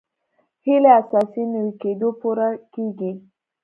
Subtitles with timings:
[0.65, 3.11] هیلې اساسي نوي کېدو پوره کېږي.